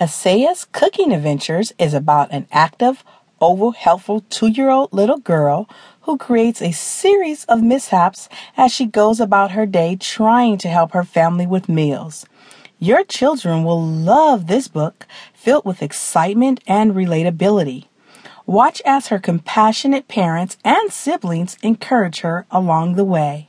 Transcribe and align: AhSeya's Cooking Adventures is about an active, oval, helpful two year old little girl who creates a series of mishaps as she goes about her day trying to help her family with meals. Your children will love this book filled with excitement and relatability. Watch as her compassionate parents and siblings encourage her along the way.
AhSeya's 0.00 0.64
Cooking 0.66 1.12
Adventures 1.12 1.72
is 1.76 1.92
about 1.92 2.30
an 2.30 2.46
active, 2.52 3.02
oval, 3.40 3.72
helpful 3.72 4.20
two 4.30 4.46
year 4.46 4.70
old 4.70 4.92
little 4.92 5.18
girl 5.18 5.68
who 6.02 6.16
creates 6.16 6.62
a 6.62 6.70
series 6.70 7.44
of 7.46 7.64
mishaps 7.64 8.28
as 8.56 8.72
she 8.72 8.86
goes 8.86 9.18
about 9.18 9.50
her 9.50 9.66
day 9.66 9.96
trying 9.96 10.56
to 10.58 10.68
help 10.68 10.92
her 10.92 11.02
family 11.02 11.48
with 11.48 11.68
meals. 11.68 12.24
Your 12.78 13.02
children 13.02 13.64
will 13.64 13.84
love 13.84 14.46
this 14.46 14.68
book 14.68 15.04
filled 15.34 15.64
with 15.64 15.82
excitement 15.82 16.62
and 16.68 16.92
relatability. 16.92 17.86
Watch 18.46 18.80
as 18.86 19.08
her 19.08 19.18
compassionate 19.18 20.06
parents 20.06 20.58
and 20.64 20.92
siblings 20.92 21.58
encourage 21.60 22.20
her 22.20 22.46
along 22.52 22.94
the 22.94 23.04
way. 23.04 23.48